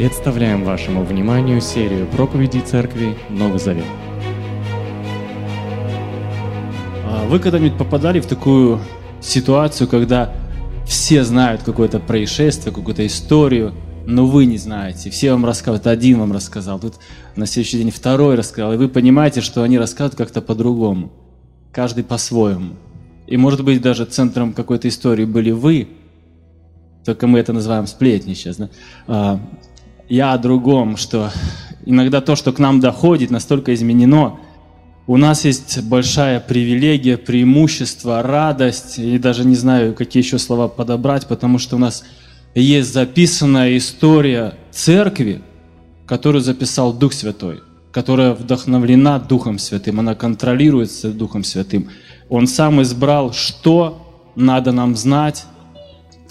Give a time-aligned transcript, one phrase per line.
[0.00, 3.84] Представляем вашему вниманию серию проповедей церкви Новый Завет.
[7.04, 8.80] А Вы когда-нибудь попадали в такую
[9.20, 10.32] ситуацию, когда
[10.86, 13.74] все знают какое-то происшествие, какую-то историю,
[14.06, 15.10] но вы не знаете.
[15.10, 16.94] Все вам рассказывают, один вам рассказал, тут
[17.36, 21.12] на следующий день второй рассказал, и вы понимаете, что они рассказывают как-то по-другому.
[21.72, 22.76] Каждый по-своему.
[23.26, 25.88] И может быть даже центром какой-то истории были вы,
[27.04, 29.40] только мы это называем сплетни сейчас, да?
[30.10, 31.30] Я о другом, что
[31.86, 34.40] иногда то, что к нам доходит, настолько изменено.
[35.06, 41.28] У нас есть большая привилегия, преимущество, радость, и даже не знаю, какие еще слова подобрать,
[41.28, 42.02] потому что у нас
[42.56, 45.42] есть записанная история церкви,
[46.06, 47.60] которую записал Дух Святой,
[47.92, 51.88] которая вдохновлена Духом Святым, она контролируется Духом Святым.
[52.28, 55.44] Он сам избрал, что надо нам знать,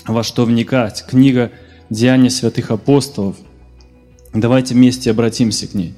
[0.06, 1.06] во что вникать.
[1.08, 1.52] Книга
[1.90, 3.38] «Деяния святых апостолов».
[4.34, 5.94] Давайте вместе обратимся к ней.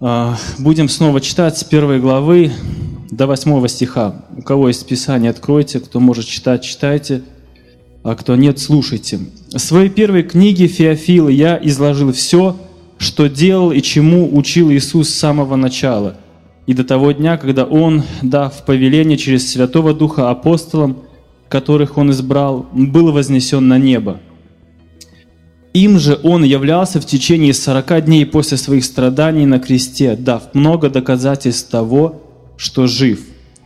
[0.00, 2.52] А, Будем снова читать с первой главы
[3.10, 4.24] до восьмого стиха.
[4.36, 5.80] У кого есть Писание, откройте.
[5.80, 7.22] Кто может читать, читайте.
[8.02, 9.20] А кто нет, слушайте.
[9.52, 12.56] В своей первой книге Феофил я изложил все,
[12.98, 16.16] что делал и чему учил Иисус с самого начала,
[16.66, 20.98] и до того дня, когда Он, дав повеление через Святого Духа апостолам,
[21.48, 24.20] которых Он избрал, был вознесен на небо.
[25.72, 30.90] Им же Он являлся в течение сорока дней после своих страданий на кресте, дав много
[30.90, 32.22] доказательств того,
[32.56, 33.20] что жив.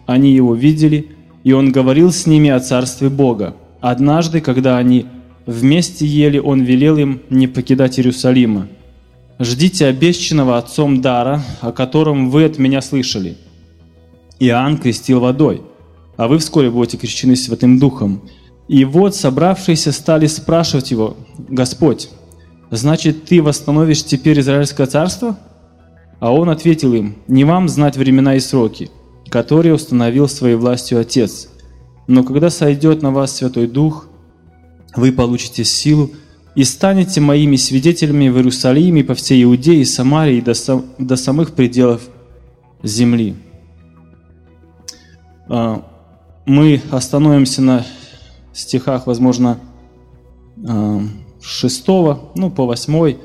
[0.07, 1.09] Они Его видели,
[1.45, 3.57] и Он говорил с ними о Царстве Бога.
[3.81, 5.07] Однажды, когда они
[5.47, 8.69] вместе ели, Он велел им не покидать Иерусалима.
[9.41, 13.37] «Ждите обещанного Отцом дара, о котором вы от меня слышали».
[14.39, 15.63] Иоанн крестил водой,
[16.17, 18.23] а вы вскоре будете крещены Святым Духом.
[18.69, 21.17] И вот собравшиеся стали спрашивать его,
[21.49, 22.09] «Господь,
[22.71, 25.39] значит, ты восстановишь теперь Израильское царство?»
[26.21, 28.91] А он ответил им, «Не вам знать времена и сроки,
[29.29, 31.51] которые установил своей властью Отец.
[32.07, 34.07] Но когда сойдет на вас Святой Дух,
[34.97, 36.11] вы получите силу
[36.55, 41.53] и станете моими свидетелями в Иерусалиме, по всей Иудее и Самарии, до, сам- до самых
[41.53, 42.03] пределов
[42.83, 43.35] земли».
[45.49, 45.85] А,
[46.47, 47.85] Мы остановимся на
[48.59, 49.59] стихах, возможно,
[50.57, 51.01] э,
[51.41, 51.87] с 6,
[52.35, 53.17] ну, по 8.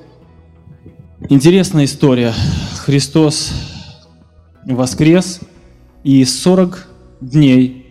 [1.29, 2.33] Интересная история.
[2.85, 3.51] Христос
[4.65, 5.41] воскрес
[6.03, 6.87] и 40
[7.21, 7.85] дней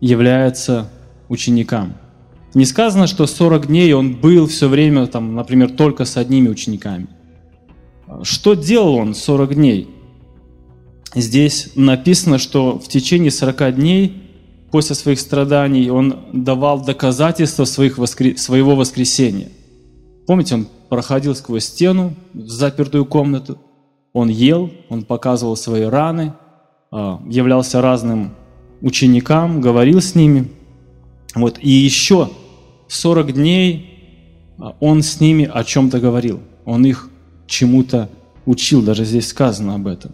[0.00, 0.90] является
[1.28, 1.94] ученикам.
[2.54, 7.08] Не сказано, что 40 дней он был все время, там, например, только с одними учениками.
[8.22, 9.88] Что делал он 40 дней?
[11.14, 14.22] Здесь написано, что в течение 40 дней
[14.76, 18.36] после своих страданий он давал доказательства своих воскр...
[18.36, 19.48] своего воскресения.
[20.26, 23.56] Помните, он проходил сквозь стену в запертую комнату,
[24.12, 26.34] он ел, он показывал свои раны,
[26.90, 28.34] а, являлся разным
[28.82, 30.50] ученикам, говорил с ними.
[31.34, 31.58] Вот.
[31.58, 32.28] И еще
[32.88, 37.08] 40 дней а, он с ними о чем-то говорил, он их
[37.46, 38.10] чему-то
[38.44, 40.12] учил, даже здесь сказано об этом.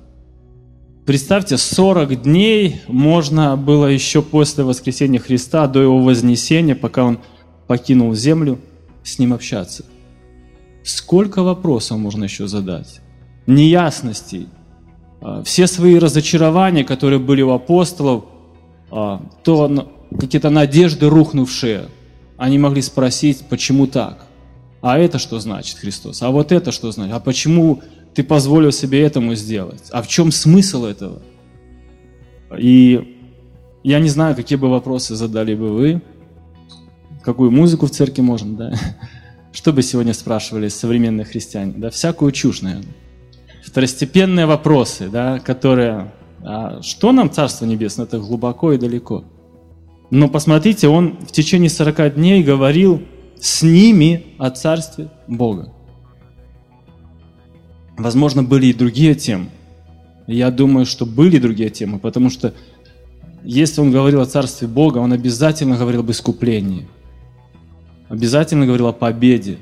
[1.05, 7.19] Представьте, 40 дней можно было еще после воскресения Христа, до его вознесения, пока он
[7.67, 8.61] покинул землю,
[9.03, 9.85] с ним общаться.
[10.85, 13.01] Сколько вопросов можно еще задать?
[13.49, 14.47] Неясностей.
[15.21, 18.25] А, Все свои разочарования, которые были у апостолов,
[18.93, 19.89] а, то
[20.21, 21.87] какие-то надежды рухнувшие,
[22.37, 24.27] они могли спросить, почему так?
[24.83, 26.23] А это что значит, Христос?
[26.23, 27.15] А вот это что значит?
[27.15, 27.83] А почему
[28.15, 29.85] ты позволил себе этому сделать?
[29.91, 31.23] А в чем смысл этого?
[32.59, 33.19] И
[33.83, 36.03] я не знаю, какие бы вопросы задали бы вы,
[37.23, 38.75] какую музыку в церкви можно, да?
[39.53, 41.75] Что бы сегодня спрашивали современные христиане?
[41.77, 42.95] Да, всякую чушь, наверное.
[43.65, 46.13] Второстепенные вопросы, да, которые...
[46.43, 48.07] а что нам Царство Небесное?
[48.07, 49.25] Это глубоко и далеко.
[50.11, 53.03] Но посмотрите, он в течение 40 дней говорил
[53.41, 55.73] с ними о Царстве Бога.
[57.97, 59.47] Возможно, были и другие темы.
[60.27, 62.55] Я думаю, что были другие темы, потому что
[63.45, 66.87] если он говорил о Царстве Бога, он обязательно говорил об искуплении.
[68.09, 69.59] Обязательно говорил о победе.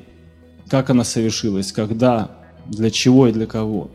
[0.68, 2.30] Как она совершилась, когда,
[2.66, 3.90] для чего и для кого.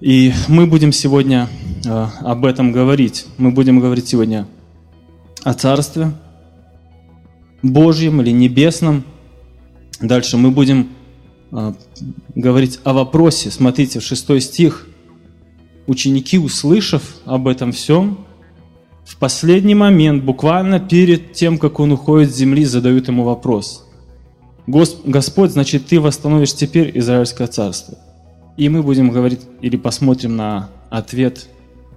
[0.00, 1.48] И мы будем сегодня
[1.84, 3.26] э, об этом говорить.
[3.38, 4.46] Мы будем говорить сегодня
[5.42, 6.12] о Царстве
[7.62, 9.04] Божьем или Небесном.
[10.00, 10.90] Дальше мы будем
[12.34, 13.50] говорить о вопросе.
[13.50, 14.86] Смотрите, в 6 стих.
[15.86, 18.26] Ученики, услышав об этом всем,
[19.04, 23.84] в последний момент, буквально перед тем, как он уходит с земли, задают ему вопрос.
[24.66, 27.98] Господь, значит, ты восстановишь теперь Израильское царство.
[28.56, 31.46] И мы будем говорить или посмотрим на ответ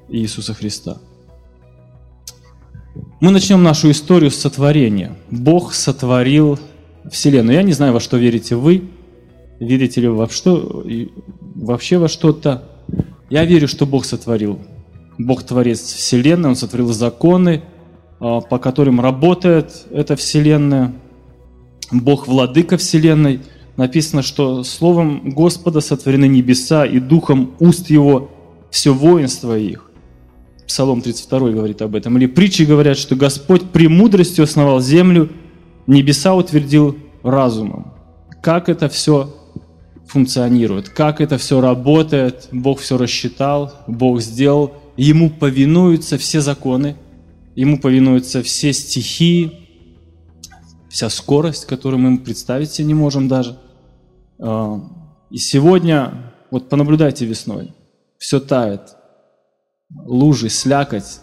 [0.07, 0.99] Иисуса Христа.
[3.19, 5.15] Мы начнем нашу историю с сотворения.
[5.31, 6.59] Бог сотворил
[7.09, 7.55] Вселенную.
[7.55, 8.83] Я не знаю, во что верите вы.
[9.59, 10.85] Верите ли во что,
[11.55, 12.63] вообще во что-то.
[13.29, 14.59] Я верю, что Бог сотворил.
[15.17, 17.63] Бог творец Вселенной, Он сотворил законы,
[18.19, 20.93] а, по которым работает эта Вселенная.
[21.91, 23.41] Бог владыка Вселенной.
[23.75, 28.29] Написано, что словом Господа сотворены небеса и духом уст Его
[28.71, 29.89] все воинство их.
[30.67, 32.17] Псалом 32 говорит об этом.
[32.17, 35.29] Или притчи говорят, что Господь премудростью основал землю,
[35.87, 37.93] небеса утвердил разумом.
[38.41, 39.33] Как это все
[40.09, 46.97] функционирует, как это все работает, Бог все рассчитал, Бог сделал, Ему повинуются все законы,
[47.55, 49.67] Ему повинуются все стихии,
[50.89, 53.59] вся скорость, которую мы представить себе не можем даже.
[54.39, 54.81] А,
[55.29, 57.73] и сегодня, вот понаблюдайте весной,
[58.17, 58.95] все тает,
[60.05, 61.21] лужи, слякоть,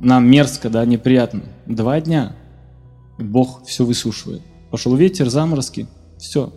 [0.00, 1.42] нам мерзко, да, неприятно.
[1.66, 2.36] Два дня
[3.18, 4.42] Бог все высушивает.
[4.70, 6.52] Пошел ветер, заморозки, все.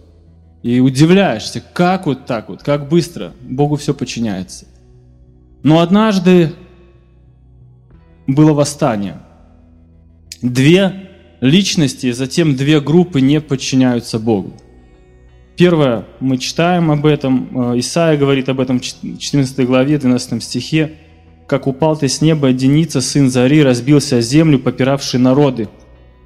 [0.64, 4.66] И удивляешься, как вот так вот, как быстро Богу все подчиняется.
[5.64, 6.54] Но однажды
[8.28, 9.20] было восстание.
[10.42, 11.10] Две
[11.40, 14.54] личности, затем две группы не подчиняются Богу.
[15.58, 20.94] Первое, мы читаем об этом, э, Исаия говорит об этом в 14 главе, 12 стихе,
[21.48, 25.68] «Как упал ты с неба, одиница, сын зари, разбился о землю, попиравший народы,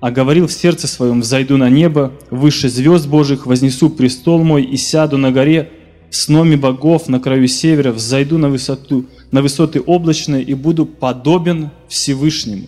[0.05, 4.77] а говорил в сердце своем, взойду на небо, выше звезд Божьих, вознесу престол мой и
[4.77, 5.71] сяду на горе,
[6.11, 11.71] с номи богов на краю севера, взойду на высоту, на высоты облачные и буду подобен
[11.87, 12.67] Всевышнему».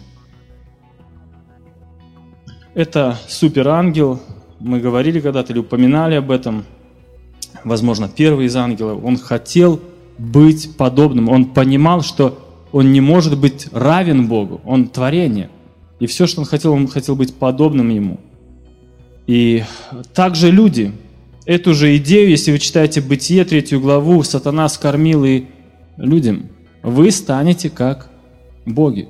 [2.74, 4.20] Это суперангел,
[4.60, 6.66] мы говорили когда-то или упоминали об этом,
[7.64, 9.80] возможно, первый из ангелов, он хотел
[10.18, 15.52] быть подобным, он понимал, что он не может быть равен Богу, он творение.
[16.00, 18.20] И все, что он хотел, он хотел быть подобным ему.
[19.26, 19.64] И
[20.14, 20.92] также люди,
[21.46, 25.46] эту же идею, если вы читаете Бытие, третью главу, сатана скормил и
[25.98, 26.50] людям.
[26.84, 28.10] Вы станете как
[28.66, 29.10] боги.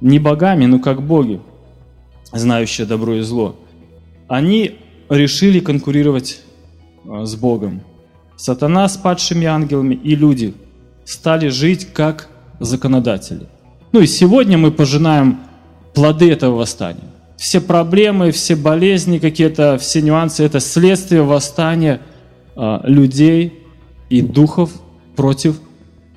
[0.00, 1.40] Не богами, но как боги,
[2.32, 3.56] знающие добро и зло
[4.32, 4.78] они
[5.10, 6.40] решили конкурировать
[7.06, 7.82] а, с Богом.
[8.34, 10.54] Сатана с падшими ангелами и люди
[11.04, 13.46] стали жить как законодатели.
[13.92, 15.40] Ну и сегодня мы пожинаем
[15.94, 17.04] плоды этого восстания.
[17.36, 22.00] Все проблемы, все болезни какие-то, все нюансы– это следствие восстания
[22.54, 23.64] а, людей
[24.08, 24.70] и духов
[25.16, 25.60] против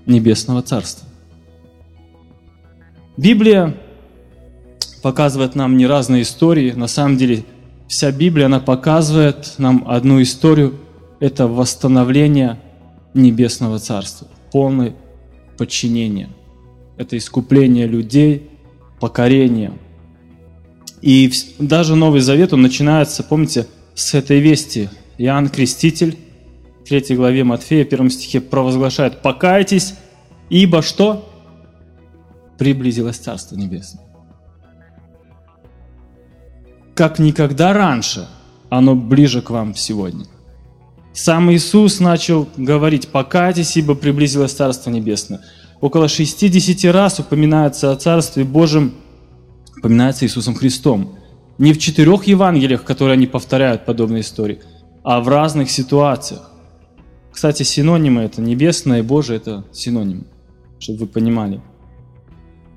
[0.05, 1.07] Небесного Царства.
[3.17, 3.75] Библия
[5.01, 6.71] показывает нам не разные истории.
[6.71, 7.43] На самом деле
[7.87, 10.75] Вся Библия, она показывает нам одну историю.
[11.19, 12.59] Это восстановление
[13.13, 14.95] Небесного Царства, полное
[15.57, 16.29] подчинение.
[16.97, 18.49] Это искупление людей,
[18.99, 19.73] покорение.
[21.01, 24.89] И даже Новый Завет, он начинается, помните, с этой вести.
[25.17, 26.17] Иоанн Креститель,
[26.83, 29.95] в 3 главе Матфея, 1 стихе провозглашает «Покайтесь,
[30.49, 31.29] ибо что?
[32.57, 34.05] Приблизилось Царство Небесное»
[36.95, 38.27] как никогда раньше,
[38.69, 40.25] оно ближе к вам сегодня.
[41.13, 45.41] Сам Иисус начал говорить, покайтесь, ибо приблизилось Царство Небесное.
[45.85, 48.95] Около 60 раз упоминается о Царстве Божьем,
[49.77, 51.19] упоминается Иисусом Христом.
[51.59, 54.61] Не в четырех Евангелиях, которые они повторяют подобные истории,
[55.03, 56.49] а в разных ситуациях.
[57.31, 60.23] Кстати, синонимы это небесное и Божие это синонимы,
[60.79, 61.61] чтобы вы понимали.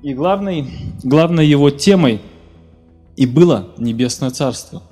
[0.03, 0.67] И главной,
[1.01, 2.21] главной его темой–
[3.17, 4.83] и было Небесное Царство.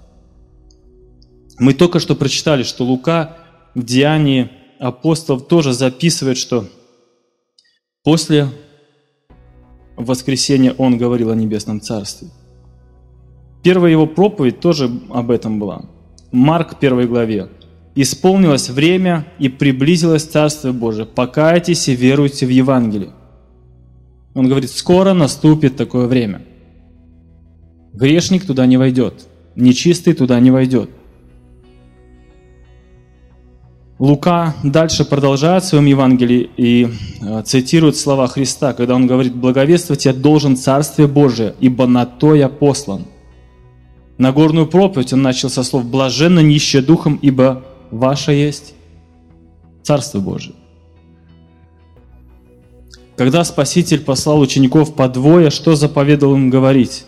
[1.59, 3.37] Мы только что прочитали, что Лука
[3.75, 6.65] в Деянии апостолов тоже записывает, что
[8.07, 8.47] после
[9.97, 12.29] воскресения он говорил о Небесном Царстве.
[13.63, 15.89] Первая его проповедь тоже об этом была.
[16.31, 17.49] Марк в первой главе.
[17.95, 21.05] «Исполнилось время и приблизилось Царство Божие.
[21.05, 23.11] Покайтесь и веруйте в Евангелие».
[24.35, 26.43] Он говорит, скоро наступит такое время–
[27.93, 30.91] Грешник туда не войдет, нечистый туда не войдет.
[33.99, 36.87] Лука дальше продолжает в своем Евангелии и
[37.19, 42.35] э, цитирует слова Христа, когда он говорит, «Благовествовать я должен Царствие Божие, ибо на то
[42.35, 43.05] я послан».
[44.19, 48.75] Нагорную проповедь он начал со слов «Блаженно нищие духом, ибо ваше есть
[49.81, 50.53] Царство Божие».
[53.15, 57.05] Когда Спаситель послал учеников по двое, что заповедал им говорить?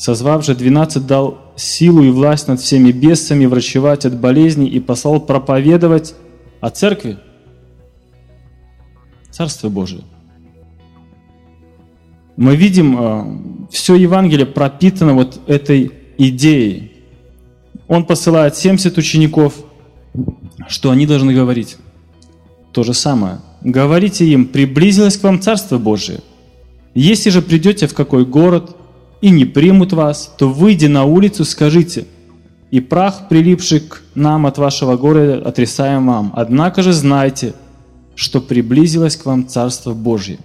[0.00, 5.20] Созвав же двенадцать, дал силу и власть над всеми бесами, врачевать от болезней и послал
[5.20, 6.14] проповедовать
[6.62, 7.18] о церкви.
[9.30, 10.00] Царство Божие.
[12.38, 16.92] Мы видим, э, все Евангелие пропитано вот этой идеей.
[17.86, 19.52] Он посылает 70 учеников,
[20.66, 21.76] что они должны говорить.
[22.72, 23.40] То же самое.
[23.60, 26.20] Говорите им, приблизилось к вам Царство Божие.
[26.94, 28.78] Если же придете в какой город
[29.20, 32.06] и не примут вас, то выйди на улицу, скажите,
[32.70, 36.32] и прах, прилипший к нам от вашего города, отрисаем вам.
[36.36, 37.54] Однако же знайте,
[38.14, 40.38] что приблизилось к вам Царство Божье.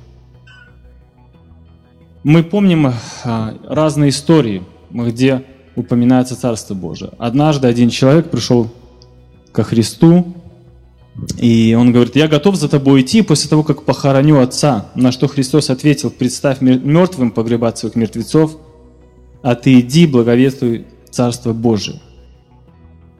[2.24, 2.92] Мы помним
[3.24, 5.44] а, разные истории, где
[5.76, 7.12] упоминается Царство Божие.
[7.20, 8.72] Однажды один человек пришел
[9.52, 10.34] ко Христу,
[11.38, 14.88] и он говорит, я готов за тобой идти после того, как похороню отца.
[14.96, 18.58] На что Христос ответил, представь мертвым погребать своих мертвецов,
[19.46, 22.02] а ты иди, благовествуй Царство Божие.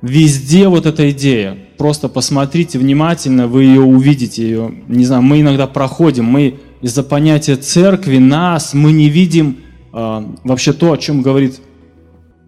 [0.02, 1.58] Везде вот эта идея.
[1.78, 4.44] Просто посмотрите внимательно, вы ее увидите.
[4.44, 4.84] Ее.
[4.88, 9.60] Не знаю, мы иногда проходим, мы из-за понятия церкви, нас, мы не видим
[9.94, 11.62] э, вообще то, о чем говорит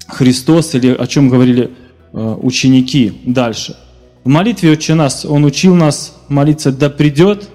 [0.07, 1.71] Христос или о чем говорили
[2.13, 3.77] э, ученики дальше–
[4.27, 7.47] в молитве «Отче нас» Он учил нас молиться «Да придет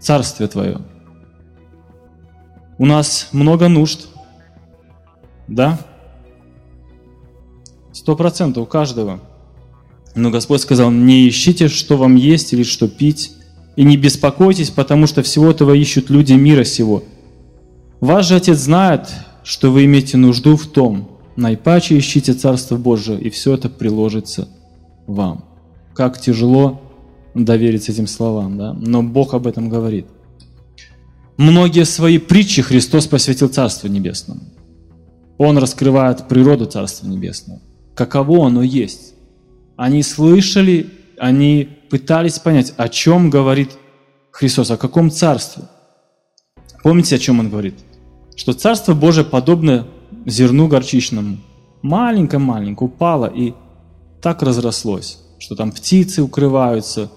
[0.00, 0.78] Царствие Твое».
[2.78, 4.08] У нас много нужд,
[5.48, 5.78] да?
[7.92, 9.20] Сто процентов у каждого.
[10.14, 13.32] Но Господь сказал, не ищите, что вам есть или что пить,
[13.76, 17.02] и не беспокойтесь, потому что всего этого ищут люди мира сего.
[18.00, 19.08] Ваш же Отец знает,
[19.42, 21.08] что вы имеете нужду в том.
[21.36, 24.48] Наипаче ищите Царство Божие, и все это приложится
[25.06, 25.44] вам
[25.94, 26.80] как тяжело
[27.34, 28.72] довериться этим словам, да?
[28.74, 30.06] но Бог об этом говорит.
[31.36, 34.40] Многие свои притчи Христос посвятил Царству Небесному.
[35.38, 37.60] Он раскрывает природу Царства Небесного.
[37.94, 39.14] Каково оно есть.
[39.76, 43.70] Они слышали, они пытались понять, о чем говорит
[44.30, 45.64] Христос, о каком царстве.
[46.82, 47.74] Помните, о чем он говорит?
[48.36, 49.86] Что Царство Божие подобно
[50.26, 51.38] зерну горчичному.
[51.82, 53.54] Маленько-маленько упало и
[54.20, 57.10] так разрослось что там птицы укрываются,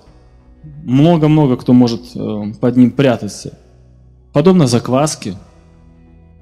[0.84, 3.58] много-много кто может э, под ним прятаться.
[4.34, 5.38] Подобно закваске.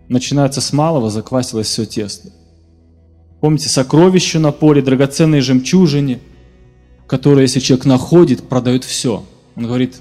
[0.08, 2.30] Начинается с малого, заквасилось все тесто.
[3.42, 6.20] Помните, сокровища на поле, драгоценные жемчужины,
[7.08, 9.24] которые, если человек находит, продают все.
[9.56, 9.96] Он говорит,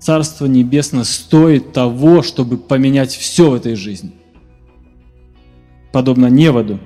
[0.00, 4.12] Царство Небесное стоит того, чтобы поменять все в этой жизни.
[5.92, 6.80] Подобно неводу,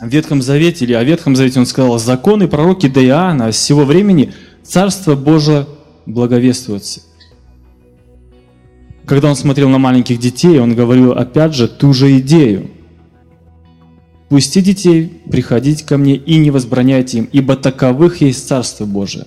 [0.00, 3.84] в Ветхом Завете, или о Ветхом Завете он сказал, законы пророки до Иоанна, с сего
[3.84, 5.66] времени Царство Божие
[6.06, 7.02] благовествуется.
[9.06, 12.70] Когда он смотрел на маленьких детей, он говорил опять же ту же идею.
[14.28, 19.26] «Пусти детей приходить ко мне и не возбраняйте им, ибо таковых есть Царство Божие».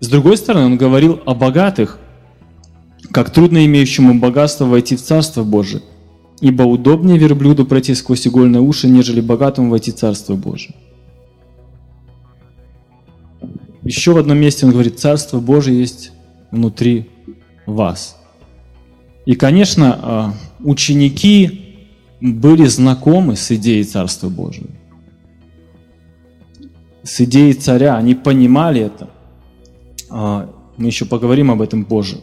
[0.00, 1.98] С другой стороны, он говорил о богатых,
[3.10, 5.82] как трудно имеющему богатство войти в Царство Божие.
[6.40, 10.74] Ибо удобнее верблюду пройти сквозь игольное уши, нежели богатому войти в Царство Божие.
[13.82, 16.12] Еще в одном месте он говорит, Царство Божие есть
[16.50, 17.08] внутри
[17.66, 18.16] вас.
[19.26, 21.76] И, конечно, а, ученики
[22.20, 24.70] были знакомы с идеей Царства Божьего.
[27.02, 27.96] С идеей царя.
[27.96, 29.10] Они понимали это.
[30.10, 32.18] А, мы еще поговорим об этом позже.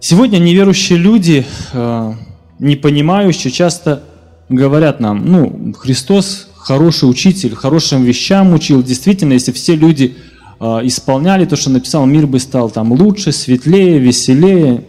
[0.00, 2.14] Сегодня неверующие люди а,
[2.60, 4.04] не понимающие часто
[4.48, 8.82] говорят нам, ну, Христос хороший учитель, хорошим вещам учил.
[8.82, 10.29] Действительно, если все люди э,
[10.60, 14.84] исполняли то, что написал, мир бы стал там лучше, светлее, веселее,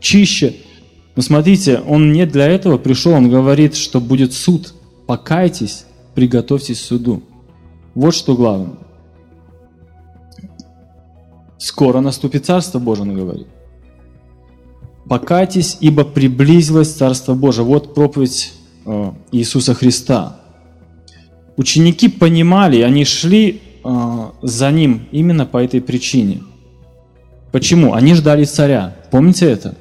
[0.00, 0.54] чище.
[1.16, 4.74] Но смотрите, он не для этого пришел, он говорит, что будет суд.
[5.06, 7.22] Покайтесь, приготовьтесь к суду.
[7.94, 8.76] Вот что главное.
[11.58, 13.46] Скоро наступит Царство Божие, он говорит.
[15.08, 17.64] «Покайтесь, ибо приблизилось Царство Божие».
[17.64, 18.52] Вот проповедь
[18.84, 20.40] э, Иисуса Христа.
[21.56, 23.65] Ученики понимали, они шли э,
[24.42, 26.42] за Ним именно по этой причине.
[27.52, 27.94] Почему?
[27.94, 28.96] Они ждали царя.
[29.10, 29.76] Помните это?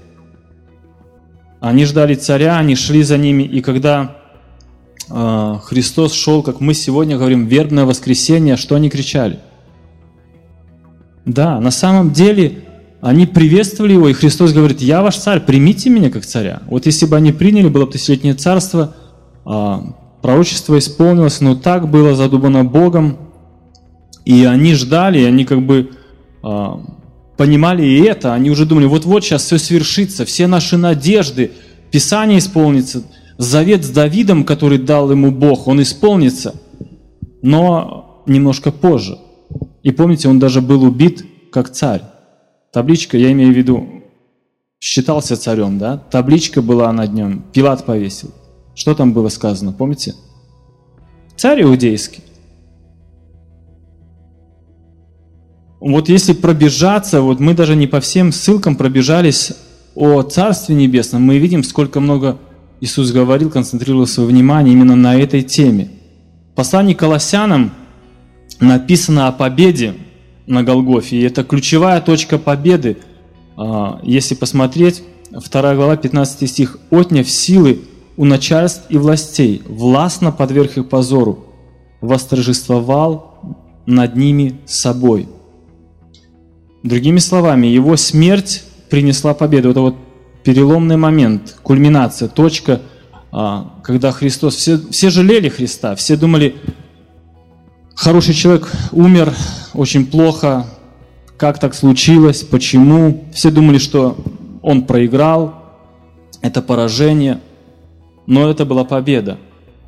[1.59, 4.17] Они ждали царя, они шли за ними, и когда
[5.09, 9.39] э, Христос шел, как мы сегодня говорим, вербное воскресенье, что они кричали?
[11.25, 12.65] Да, на самом деле
[13.01, 16.61] они приветствовали его, и Христос говорит, я ваш царь, примите меня как царя.
[16.67, 18.95] Вот если бы они приняли, было бы тысячелетнее царство,
[19.43, 23.17] а, пророчество исполнилось, но так было задумано Богом,
[24.25, 25.91] и они ждали, и они как бы
[26.43, 26.81] а,
[27.37, 31.51] понимали и это, они уже думали, вот-вот сейчас все свершится, все наши надежды,
[31.91, 33.03] Писание исполнится,
[33.37, 36.55] Завет с Давидом, который дал ему Бог, он исполнится,
[37.41, 39.17] но немножко позже.
[39.83, 42.01] И помните, он даже был убит как царь.
[42.71, 44.03] Табличка, я имею в виду,
[44.79, 45.97] считался царем, да?
[45.97, 48.31] Табличка была над нем, Пилат повесил.
[48.73, 50.15] Что там было сказано, помните?
[51.35, 52.23] Царь иудейский.
[55.85, 59.53] Вот если пробежаться, вот мы даже не по всем ссылкам пробежались
[59.93, 62.39] о Царстве Небесном, мы видим, сколько много
[62.81, 65.91] Иисус говорил, концентрировал свое внимание именно на этой теме.
[66.53, 67.71] В послании Колоссянам
[68.59, 69.93] написано о победе
[70.47, 72.97] на Голгофе, и это ключевая точка победы.
[73.55, 77.81] А, если посмотреть, 2 глава, 15 стих, «Отняв силы
[78.17, 81.45] у начальств и властей, властно подверг их позору,
[82.01, 83.35] восторжествовал
[83.85, 85.27] над ними собой».
[86.85, 89.71] Другими словами, его смерть принесла победу.
[89.71, 89.95] Это вот
[90.43, 92.79] переломный момент, кульминация, точка,
[93.31, 94.55] а, когда Христос...
[94.55, 96.57] Все, все жалели Христа, все думали,
[97.95, 99.33] хороший человек умер
[99.73, 100.67] очень плохо,
[101.37, 103.25] как так случилось, почему.
[103.33, 104.15] Все думали, что
[104.61, 105.55] он проиграл,
[106.41, 107.39] это поражение,
[108.27, 109.39] но это была победа.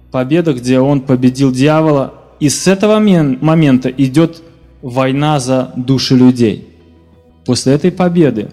[0.10, 4.42] Победа, где он победил дьявола, и с этого момента идет
[4.82, 6.68] война за души людей.
[7.48, 8.50] После этой победы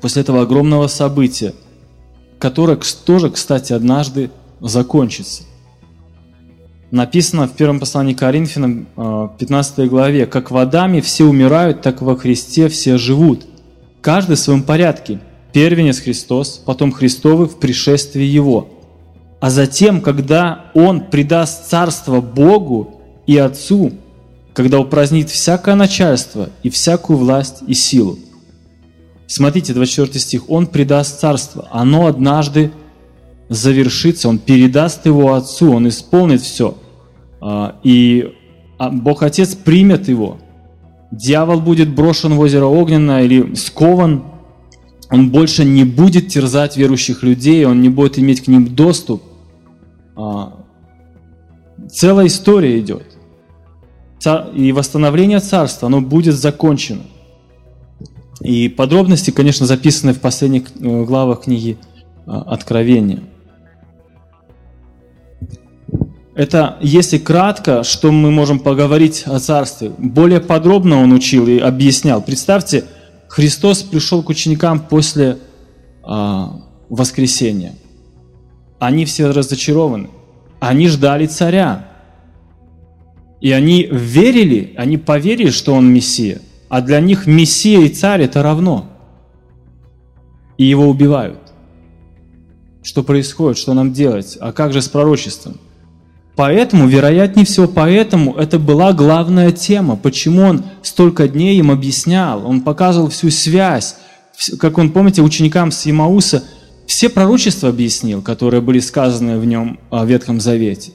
[0.00, 1.52] после этого огромного события,
[2.38, 4.30] которое тоже, кстати, однажды
[4.60, 5.42] закончится.
[6.92, 8.86] Написано в первом послании Коринфянам,
[9.36, 13.46] 15 а, главе, «Как водами все умирают, так во Христе все живут,
[14.00, 15.18] каждый в своем порядке.
[15.52, 18.68] Первенец Христос, потом Христовы в пришествии Его.
[19.40, 23.92] А затем, когда Он предаст царство Богу и Отцу,
[24.54, 28.18] когда упразднит всякое начальство и всякую власть и силу,
[29.30, 30.50] Смотрите, 24 стих.
[30.50, 32.72] «Он предаст царство, оно однажды
[33.48, 36.76] завершится, он передаст его Отцу, он исполнит все.
[37.40, 38.32] А, и
[38.76, 40.38] а, Бог Отец примет его.
[41.12, 44.24] Дьявол будет брошен в озеро огненное или скован.
[45.12, 49.22] Он больше не будет терзать верующих людей, он не будет иметь к ним доступ.
[50.16, 50.54] А,
[51.88, 53.09] целая история идет.
[54.54, 57.02] И восстановление царства, оно будет закончено.
[58.40, 61.78] И подробности, конечно, записаны в последних э, главах книги
[62.26, 63.22] э, Откровения.
[66.34, 69.92] Это, если кратко, что мы можем поговорить о Царстве.
[69.98, 72.22] Более подробно он учил и объяснял.
[72.22, 72.84] Представьте,
[73.28, 75.36] Христос пришел к ученикам после
[76.02, 77.74] а, воскресения.
[78.78, 80.08] Они все разочарованы.
[80.60, 81.89] Они ждали царя.
[83.40, 86.40] И они верили, они поверили, что он Мессия.
[86.68, 88.86] А для них Мессия и царь это равно.
[90.58, 91.38] И его убивают.
[92.82, 93.58] Что происходит?
[93.58, 94.36] Что нам делать?
[94.40, 95.56] А как же с пророчеством?
[96.36, 99.96] Поэтому, вероятнее всего, поэтому это была главная тема.
[99.96, 102.46] Почему он столько дней им объяснял?
[102.46, 103.96] Он показывал всю связь.
[104.58, 106.44] Как он, помните, ученикам с Имауса
[106.86, 110.92] все пророчества объяснил, которые были сказаны в нем о Ветхом Завете.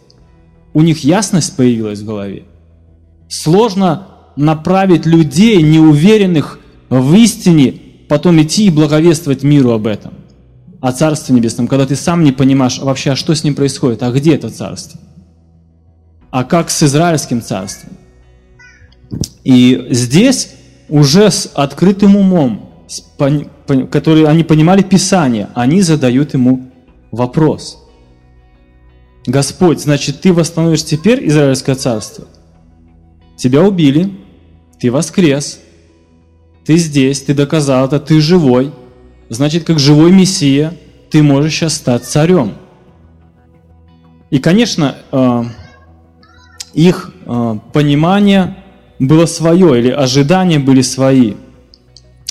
[0.75, 2.43] У них ясность появилась в голове.
[3.29, 6.59] Сложно направить людей, неуверенных
[6.89, 7.73] в истине,
[8.09, 10.13] потом идти и благовествовать миру об этом,
[10.81, 14.11] о Царстве Небесном, когда ты сам не понимаешь вообще, а что с ним происходит, а
[14.11, 14.99] где это Царство,
[16.29, 17.93] а как с Израильским Царством.
[19.45, 20.55] И здесь
[20.89, 22.83] уже с открытым умом,
[23.89, 26.69] который они понимали Писание, они задают ему
[27.11, 27.84] вопрос.
[29.27, 32.25] Господь, значит, ты восстановишь теперь Израильское царство?
[33.35, 34.11] Тебя убили,
[34.79, 35.59] ты воскрес,
[36.63, 38.71] ты здесь, ты доказал это, ты живой.
[39.29, 40.73] Значит, как живой Мессия,
[41.09, 42.53] ты можешь сейчас стать царем.
[44.29, 45.43] И, конечно, э,
[46.73, 48.57] их э, понимание
[48.99, 51.33] было свое, или ожидания были свои.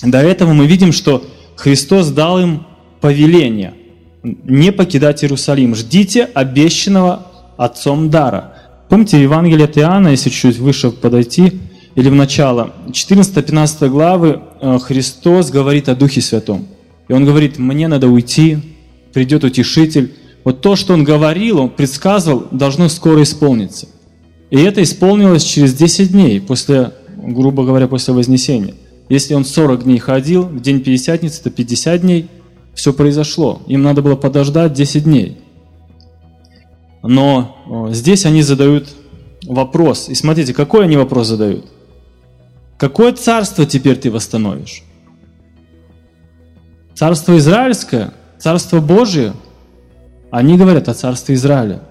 [0.03, 1.25] До этого мы видим, что
[1.57, 2.67] Христос дал им
[3.01, 3.75] повеление
[4.25, 5.75] не покидать Иерусалим.
[5.75, 8.55] Ждите обещанного Отцом дара.
[8.89, 11.61] Помните, Евангелие от Иоанна, если чуть выше подойти,
[11.95, 16.67] или в начало, 14-15 главы э, Христос говорит о Духе Святом.
[17.07, 18.59] И Он говорит, мне надо уйти,
[19.13, 20.15] придет Утешитель.
[20.43, 23.87] Вот то, что Он говорил, Он предсказывал, должно скоро исполниться.
[24.51, 28.75] И это исполнилось через 10 дней, после, грубо говоря, после Вознесения.
[29.09, 32.27] Если Он 40 дней ходил, в день Пятидесятницы, то 50 дней,
[32.75, 33.63] все произошло.
[33.67, 35.39] Им надо было подождать 10 дней.
[37.03, 38.89] Но э, здесь они задают
[39.47, 40.09] вопрос.
[40.09, 41.67] И смотрите, какой они вопрос задают?
[42.79, 44.83] Какое царство теперь ты восстановишь?
[46.95, 48.13] Царство Израильское?
[48.39, 49.35] Царство Божие?
[50.31, 51.83] Они говорят о царстве Израиля.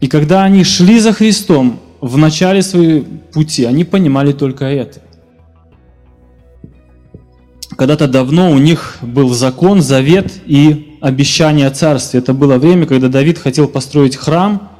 [0.00, 5.00] И когда они шли за Христом в начале своего пути, они понимали только это.
[7.76, 12.20] Когда-то давно у них был закон, завет и обещание о царстве.
[12.20, 14.70] Это было время, когда Давид хотел построить храм.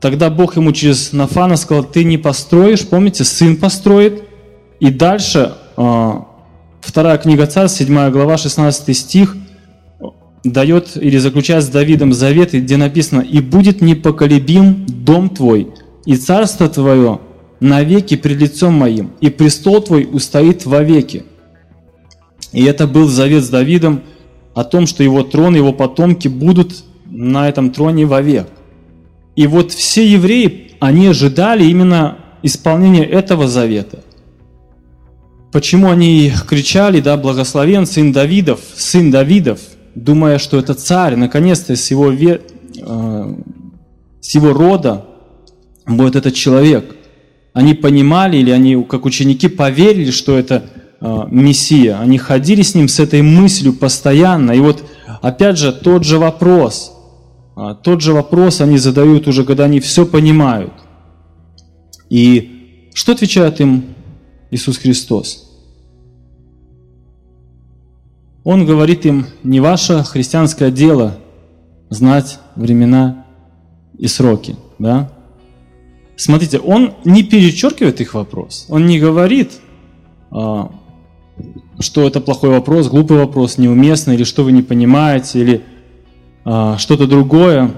[0.00, 4.24] Тогда Бог ему через Нафана сказал, ты не построишь, помните, сын построит.
[4.80, 6.26] И дальше, а,
[6.80, 9.36] вторая книга царств, 7 глава, 16 стих,
[10.42, 15.68] дает или заключает с Давидом завет, где написано, «И будет непоколебим дом твой,
[16.04, 17.20] и царство твое
[17.60, 21.22] навеки пред лицом моим, и престол твой устоит вовеки».
[22.52, 24.02] И это был завет с Давидом
[24.54, 28.48] о том, что его трон, его потомки будут на этом троне вовек.
[29.36, 34.02] И вот все евреи, они ожидали именно исполнения этого завета.
[35.52, 39.60] Почему они кричали, да, благословен сын Давидов, сын Давидов,
[39.94, 42.40] думая, что это царь, наконец-то с его, ве,
[42.78, 43.34] э,
[44.20, 45.04] с его рода
[45.86, 46.96] будет этот человек.
[47.52, 50.64] Они понимали, или они, как ученики, поверили, что это
[51.30, 51.98] Мессия.
[51.98, 54.52] Они ходили с ним с этой мыслью постоянно.
[54.52, 54.84] И вот
[55.20, 56.92] опять же тот же вопрос,
[57.56, 60.72] а, тот же вопрос они задают уже, когда они все понимают.
[62.08, 63.84] И что отвечает им
[64.50, 65.48] Иисус Христос?
[68.44, 71.16] Он говорит им, не ваше христианское дело
[71.90, 73.24] знать времена
[73.98, 74.56] и сроки.
[74.78, 75.12] Да?
[76.16, 78.66] Смотрите, он не перечеркивает их вопрос.
[78.68, 79.52] Он не говорит,
[80.30, 80.72] а,
[81.82, 85.64] что это плохой вопрос, глупый вопрос, неуместный, или что вы не понимаете, или
[86.44, 87.70] а, что-то другое.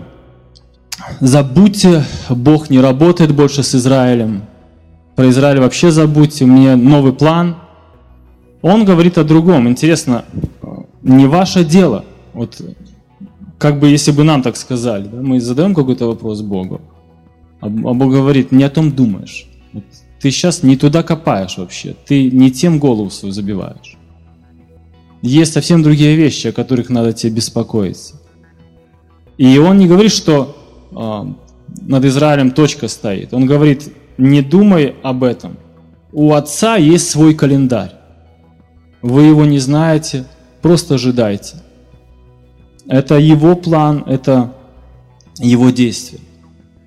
[1.21, 4.43] Забудьте, Бог не работает больше с Израилем.
[5.17, 7.57] Про Израиль вообще забудьте, у меня новый план.
[8.63, 9.69] Он говорит о другом.
[9.69, 10.25] Интересно,
[11.03, 12.05] не ваше дело.
[12.33, 12.61] Вот
[13.59, 16.81] как бы если бы нам так сказали, да, мы задаем какой-то вопрос Богу,
[17.61, 19.47] а, Бог говорит, не о том думаешь.
[20.25, 23.99] Ты сейчас не туда копаешь вообще, ты не тем голову свою забиваешь.
[25.21, 28.15] Есть совсем другие вещи, о которых надо тебе беспокоиться.
[29.37, 30.57] И он не говорит, что
[30.93, 31.25] э,
[31.83, 33.35] над Израилем точка стоит.
[33.35, 35.59] Он говорит, не думай об этом.
[36.11, 37.93] У отца есть свой календарь.
[39.03, 40.25] Вы его не знаете,
[40.63, 41.57] просто ожидайте.
[42.89, 44.55] Это его план, это
[45.39, 46.23] его действие.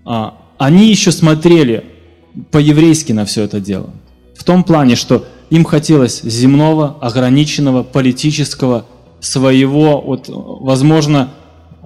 [0.05, 1.85] А, они еще смотрели
[2.51, 3.89] по-еврейски на все это дело.
[4.35, 8.85] В том плане, что им хотелось земного, ограниченного, политического,
[9.19, 11.31] своего, вот, возможно,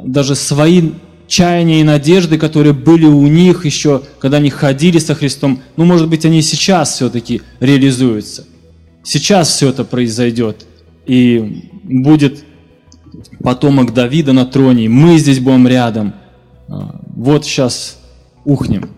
[0.03, 0.91] даже свои
[1.27, 6.09] чаяния и надежды, которые были у них еще, когда они ходили со Христом, ну, может
[6.09, 8.45] быть, они сейчас все-таки реализуются.
[9.03, 10.65] Сейчас все это произойдет.
[11.05, 12.43] И будет
[13.41, 16.13] потомок Давида на троне, мы здесь будем рядом.
[16.67, 17.97] А, вот сейчас
[18.45, 18.89] ухнем.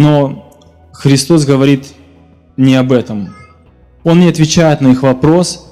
[0.00, 0.50] Но
[0.92, 1.88] Христос говорит
[2.56, 3.34] не об этом.
[4.02, 5.70] Он не отвечает на их вопрос,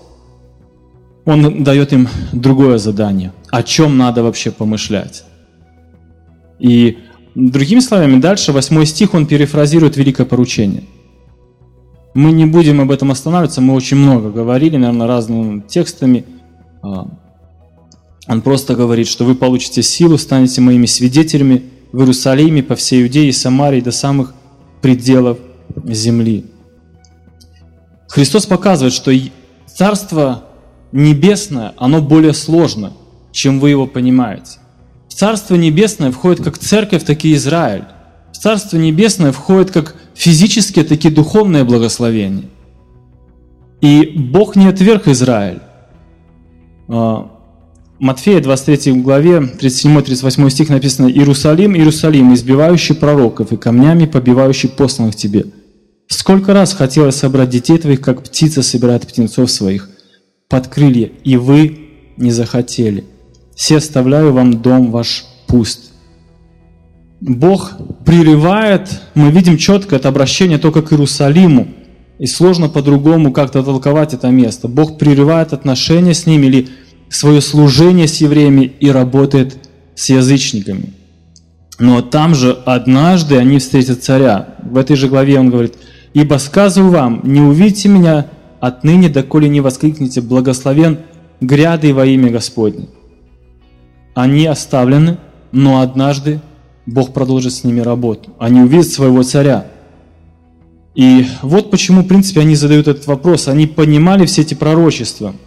[1.25, 5.25] он дает им другое задание, о чем надо вообще помышлять.
[6.59, 6.99] И
[7.35, 10.83] другими словами, дальше восьмой стих он перефразирует великое поручение.
[12.13, 16.27] Мы не будем об этом останавливаться, мы очень много говорили, наверное, разными текстами.
[16.83, 17.09] А,
[18.27, 23.29] он просто говорит, что вы получите силу, станете моими свидетелями в Иерусалиме, по всей Иудее
[23.29, 24.35] и Самарии до самых
[24.83, 25.39] пределов
[25.85, 26.47] земли.
[28.09, 29.13] Христос показывает, что
[29.67, 30.45] Царство
[30.93, 32.93] Небесное, оно более сложно,
[33.31, 34.59] чем вы его понимаете.
[35.09, 37.85] В Царство Небесное входит как церковь, так и Израиль.
[38.33, 42.45] В Царство Небесное входит как физические, так и духовные благословения.
[43.81, 45.61] И Бог не отверг Израиль.
[47.99, 55.47] Матфея 23 главе 37-38 стих написано «Иерусалим, Иерусалим, избивающий пророков и камнями побивающий посланных тебе.
[56.07, 59.91] Сколько раз хотелось собрать детей твоих, как птица собирает птенцов своих
[60.49, 63.05] под крылья, и вы не захотели.
[63.57, 65.91] Все оставляю вам дом ваш пуст».
[67.21, 67.73] Бог
[68.07, 71.67] прерывает, мы видим четко это обращение только к Иерусалиму,
[72.21, 74.69] и сложно по-другому как-то толковать это место.
[74.69, 76.69] Бог прерывает отношения с ними или
[77.11, 79.57] свое служение с евреями и работает
[79.95, 80.93] с язычниками.
[81.79, 84.57] Но там же однажды они встретят царя.
[84.63, 85.75] В этой же главе он говорит,
[86.13, 88.27] «Ибо сказываю вам, не увидите меня
[88.61, 90.99] отныне, доколе не воскликнете, благословен
[91.41, 92.87] гряды во имя Господне».
[94.15, 95.19] Они оставлены,
[95.53, 96.41] но однажды
[96.87, 98.35] Бог продолжит с ними работу.
[98.41, 99.67] Они увидят своего царя.
[100.97, 103.47] И вот почему, в принципе, они задают этот вопрос.
[103.47, 105.35] Они понимали все эти пророчества–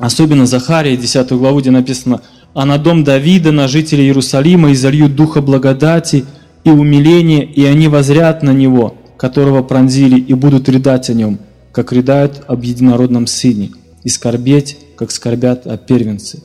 [0.00, 2.22] особенно Захария, 10 главу, где написано
[2.54, 6.24] «А на дом Давида, на жителей Иерусалима, изольют духа благодати
[6.64, 11.38] и умиления, и они возрят на него, которого пронзили, и будут рыдать о нем,
[11.70, 13.70] как рыдают об единородном сыне,
[14.02, 16.42] и скорбеть, как скорбят о первенце».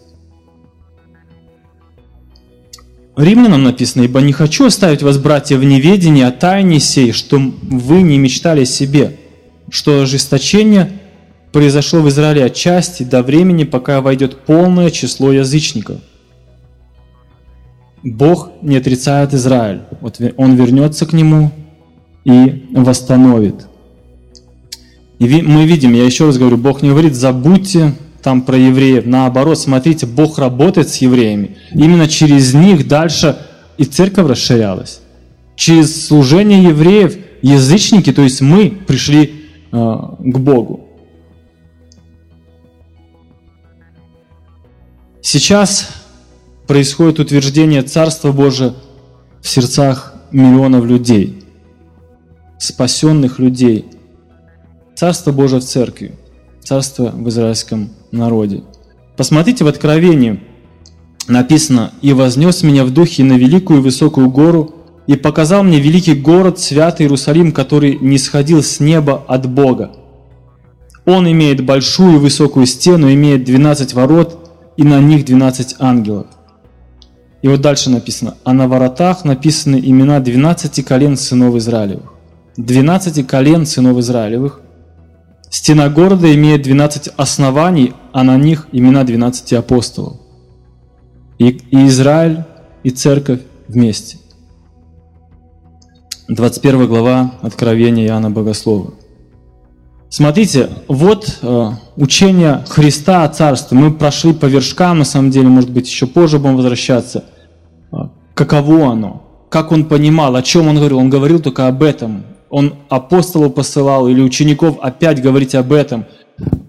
[3.15, 8.01] Римлянам написано, «Ибо не хочу оставить вас, братья, в неведении о тайне сей, что вы
[8.01, 9.17] не мечтали себе,
[9.69, 10.91] что ожесточение
[11.55, 16.01] произошло в Израиле отчасти до времени, пока войдет полное число язычников».
[18.03, 19.83] Бог не отрицает Израиль.
[20.01, 21.51] Вот он вернется к нему
[22.25, 23.67] и восстановит.
[25.17, 29.05] И мы видим, я еще раз говорю, Бог не говорит, забудьте там про евреев.
[29.05, 31.55] Наоборот, смотрите, Бог работает с евреями.
[31.71, 33.37] Именно через них дальше
[33.77, 34.99] и церковь расширялась.
[35.55, 39.31] Через служение евреев язычники, то есть мы, пришли
[39.71, 39.77] э,
[40.19, 40.84] к Богу.
[45.27, 45.89] Сейчас
[46.67, 48.75] происходит утверждение Царства Божия
[49.41, 51.43] в сердцах миллионов людей,
[52.59, 53.85] спасенных людей.
[54.95, 56.13] Царство Божие в церкви,
[56.63, 58.61] царство в израильском народе.
[59.17, 60.41] Посмотрите в Откровении,
[61.27, 64.75] написано, «И вознес меня в духе на великую и высокую гору,
[65.07, 69.91] и показал мне великий город, святый Иерусалим, который не сходил с неба от Бога.
[71.03, 74.44] Он имеет большую и высокую стену, имеет 12 ворот,
[74.77, 76.27] и на них 12 ангелов.
[77.41, 82.13] И вот дальше написано, а на воротах написаны имена 12 колен сынов Израилевых.
[82.57, 84.61] 12 колен сынов Израилевых,
[85.49, 90.17] Стена города имеет 12 оснований, а на них имена 12 апостолов.
[91.39, 92.43] И, и Израиль,
[92.83, 94.17] и церковь вместе.
[96.27, 98.95] 21 глава Откровения Иоанна Богослова.
[100.15, 103.77] Смотрите, вот э, учение Христа о Царстве.
[103.77, 107.25] Мы прошли по вершкам, на самом деле, может быть, еще позже будем возвращаться.
[107.91, 109.47] А, каково оно?
[109.49, 110.99] Как он понимал, о чем он говорил?
[110.99, 112.23] Он говорил только об этом
[112.55, 116.05] он апостолов посылал или учеников опять говорить об этом.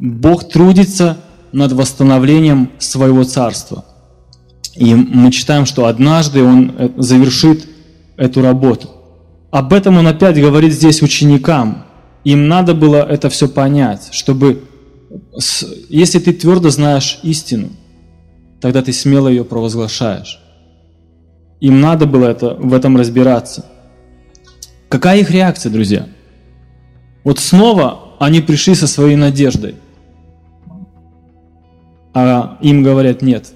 [0.01, 1.19] Бог трудится
[1.53, 3.85] над восстановлением своего царства.
[4.75, 7.69] И мы читаем, что однажды он э, завершит
[8.17, 8.89] эту работу.
[9.53, 11.85] Об этом он опять говорит здесь ученикам.
[12.27, 14.65] Им надо было это все понять, чтобы,
[15.89, 17.69] если ты твердо знаешь истину,
[18.61, 20.41] тогда ты смело ее провозглашаешь.
[21.61, 23.65] Им надо было это, в этом разбираться–
[24.89, 26.07] Какая их реакция, друзья?
[27.25, 29.75] Вот снова они пришли со своей надеждой.
[32.15, 33.53] А им говорят, нет.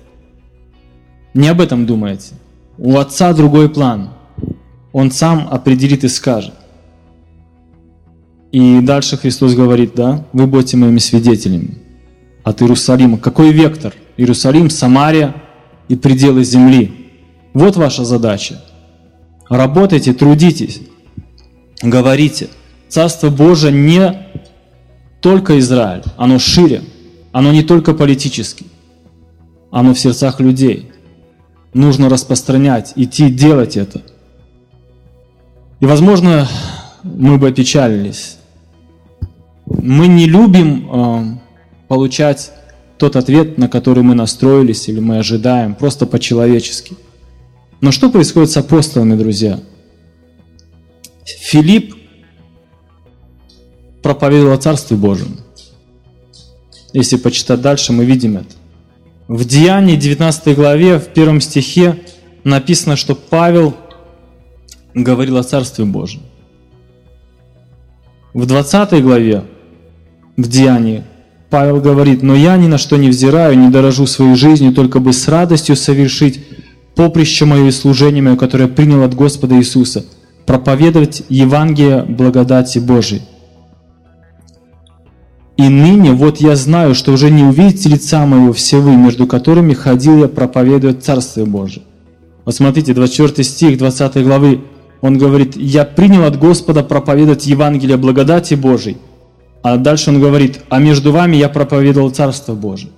[1.35, 2.35] Не об этом думайте.
[2.78, 4.11] У Отца другой план.
[4.92, 6.54] Он сам определит и скажет.
[8.52, 11.78] И дальше Христос говорит, да, вы будете моими свидетелями
[12.42, 13.18] от Иерусалима.
[13.18, 13.94] Какой вектор?
[14.16, 15.34] Иерусалим, Самария
[15.88, 17.10] и пределы земли.
[17.54, 18.60] Вот ваша задача.
[19.48, 20.80] Работайте, трудитесь
[21.82, 22.48] говорите,
[22.88, 24.26] Царство Божие не
[25.20, 26.82] только Израиль, оно шире,
[27.32, 28.66] оно не только политически,
[29.70, 30.90] оно в сердцах людей.
[31.72, 34.02] Нужно распространять, идти делать это.
[35.78, 36.48] И, возможно,
[37.04, 38.38] мы бы опечалились.
[39.70, 41.24] Мы не любим э,
[41.88, 42.52] получать
[42.98, 46.96] тот ответ, на который мы настроились или мы ожидаем, просто по-человечески.
[47.80, 49.61] Но что происходит с апостолами, друзья?
[51.24, 51.94] Филипп
[54.02, 55.38] проповедовал о Царстве Божьем.
[56.92, 58.54] Если почитать дальше, мы видим это.
[59.28, 62.00] В Деянии 19 главе, в первом стихе
[62.42, 63.76] написано, что Павел
[64.94, 66.22] говорил о Царстве Божьем.
[68.35, 69.44] В 20 главе,
[70.36, 71.04] в Деянии,
[71.50, 75.12] Павел говорит, «Но я ни на что не взираю, не дорожу своей жизнью, только бы
[75.12, 76.40] с радостью совершить
[76.94, 80.04] поприще мое и служение мое, которое принял от Господа Иисуса,
[80.46, 83.22] проповедовать Евангелие благодати Божией.
[85.56, 89.74] И ныне вот я знаю, что уже не увидите лица моего все вы, между которыми
[89.74, 91.82] ходил я проповедовать Царствие Божие.
[92.44, 94.62] Вот смотрите, 24 стих 20 главы,
[95.02, 98.96] он говорит, «Я принял от Господа проповедовать Евангелие благодати Божией».
[99.62, 102.90] А дальше он говорит, «А между вами я проповедовал Царство Божие».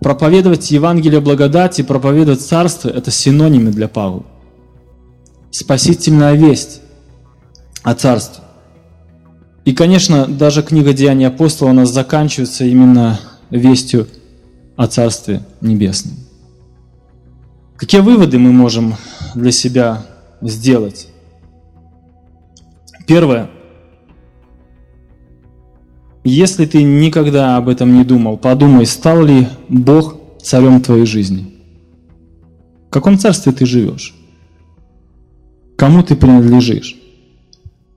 [0.00, 4.24] Проповедовать Евангелие благодати, проповедовать Царство– это синонимы для Павла
[5.56, 6.82] спасительная весть
[7.82, 8.44] о Царстве.
[9.64, 13.18] И, конечно, даже книга Деяний апостола у нас заканчивается именно
[13.50, 14.06] вестью
[14.76, 16.14] о Царстве Небесном.
[17.76, 18.96] Какие выводы мы можем
[19.34, 20.04] для себя
[20.42, 21.08] сделать?
[23.06, 23.50] Первое.
[26.28, 31.54] Если ты никогда об этом не думал, подумай, стал ли Бог царем твоей жизни?
[32.88, 34.12] В каком царстве ты живешь?
[35.76, 36.96] Кому ты принадлежишь?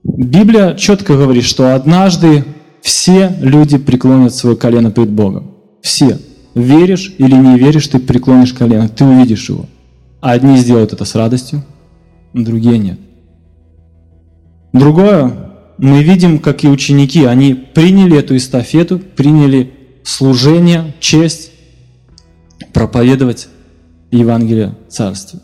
[0.04, 2.46] Библия четко говорит, что однажды
[2.84, 5.56] все люди преклонят свое колено перед Богом.
[5.82, 6.20] Все.
[6.54, 9.66] Веришь или не веришь, ты преклонишь колено, ты увидишь его.
[10.22, 11.64] Одни сделают это с радостью,
[12.36, 13.00] другие нет.
[14.72, 15.49] Другое,
[15.80, 21.52] мы видим, как и ученики, они приняли эту эстафету, приняли служение, честь
[22.74, 23.48] проповедовать
[24.12, 25.40] Евангелие Царствия.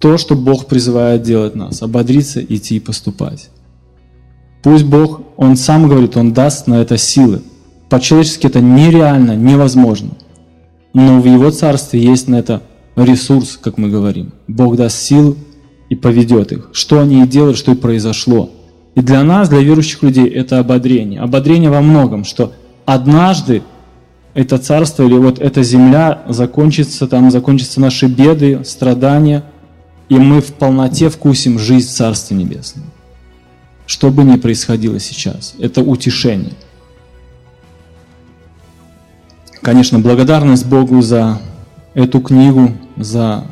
[0.00, 3.50] То, что Бог призывает делать нас, ободриться, идти и поступать.
[4.62, 7.42] Пусть Бог, Он сам говорит, Он даст на это силы.
[7.90, 10.12] По-человечески это нереально, невозможно.
[10.94, 12.62] Но в Его Царстве есть на это
[12.96, 14.32] ресурс, как мы говорим.
[14.48, 15.36] Бог даст силы
[15.88, 16.70] и поведет их.
[16.72, 18.50] Что они и делают, что и произошло.
[18.94, 21.20] И для нас, для верующих людей, это ободрение.
[21.20, 22.52] Ободрение во многом, что
[22.84, 23.62] однажды
[24.34, 29.44] это царство или вот эта земля закончится, там закончатся наши беды, страдания,
[30.08, 32.88] и мы в полноте вкусим жизнь Царства Небесного.
[33.86, 36.54] Что бы ни происходило сейчас, это утешение.
[39.62, 41.40] Конечно, благодарность Богу за
[41.94, 43.46] эту книгу, за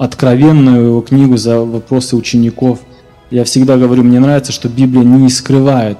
[0.00, 2.78] откровенную его книгу, за вопросы учеников.
[3.30, 5.98] Я всегда говорю, мне нравится, что Библия не скрывает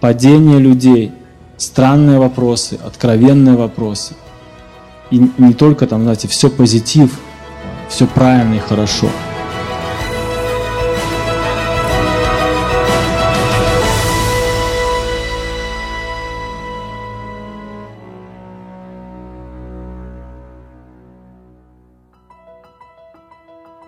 [0.00, 1.12] падение людей,
[1.56, 4.14] странные вопросы, откровенные вопросы.
[5.12, 7.20] И не только там, знаете, все позитив,
[7.88, 9.08] все правильно и хорошо–